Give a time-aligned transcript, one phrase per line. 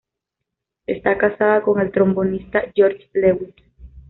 [0.87, 3.53] Está casada con el trombonista George Lewis.